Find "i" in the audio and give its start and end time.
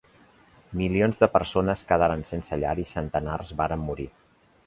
2.85-2.87